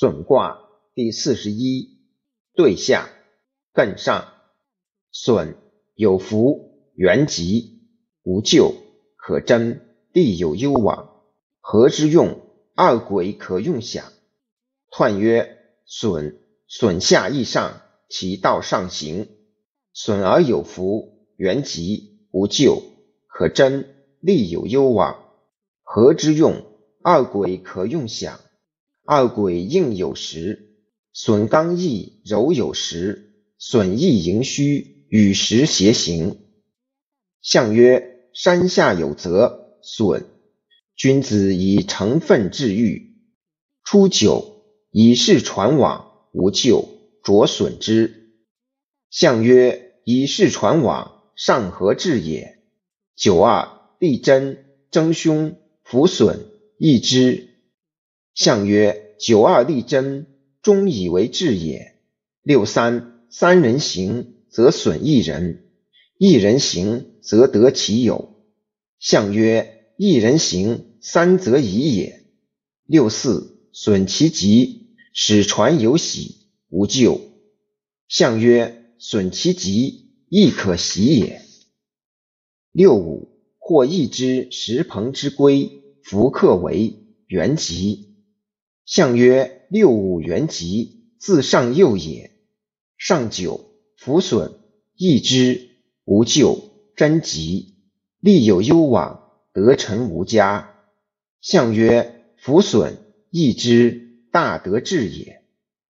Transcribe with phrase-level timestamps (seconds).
[0.00, 0.60] 损卦
[0.94, 1.98] 第四十一，
[2.54, 3.10] 对下
[3.74, 4.28] 艮上，
[5.10, 5.56] 损
[5.96, 7.80] 有福，元吉，
[8.22, 8.76] 无咎，
[9.16, 9.80] 可贞，
[10.12, 11.24] 利有攸往。
[11.58, 12.38] 何之用？
[12.76, 14.04] 二鬼可用享。
[14.88, 19.28] 彖曰：损，损下益上，其道上行。
[19.92, 22.80] 损而有福，元吉，无咎，
[23.26, 25.24] 可贞，利有攸往。
[25.82, 26.64] 何之用？
[27.02, 28.38] 二鬼可用享。
[29.10, 30.76] 二鬼应有时，
[31.14, 36.36] 损刚毅，柔有时，损益盈虚，与时偕行。
[37.40, 40.26] 象曰：山下有泽，损。
[40.94, 43.14] 君子以诚分治欲。
[43.82, 46.86] 初九，以事传往，无咎，
[47.24, 48.34] 着损之。
[49.08, 52.58] 象曰：以事传往，上合治也。
[53.16, 56.44] 九二，地贞，争凶，弗损，
[56.76, 57.47] 益之。
[58.38, 60.28] 象曰：九二立贞，
[60.62, 61.96] 终以为治也。
[62.44, 65.64] 六三，三人行，则损一人；
[66.18, 68.36] 一人行，则得其友。
[69.00, 72.26] 象曰：一人行，三则已也。
[72.86, 76.36] 六四，损其吉，使传有喜，
[76.68, 77.20] 无咎。
[78.06, 81.42] 象曰：损其吉，亦可喜也。
[82.70, 86.94] 六五，或益之石朋之龟，弗克为
[87.26, 88.07] 元吉。
[88.88, 92.30] 象曰：六五元吉，自上佑也。
[92.96, 94.54] 上九，弗损，
[94.96, 95.68] 益之，
[96.06, 96.58] 无咎，
[96.96, 97.74] 贞吉，
[98.18, 100.74] 利有攸往，得臣无家。
[101.42, 102.96] 象曰：弗损，
[103.28, 105.42] 益之，大德至也。